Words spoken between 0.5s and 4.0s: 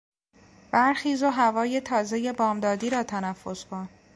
برخیز و هوای تازهی بامدادی را تنفس کن!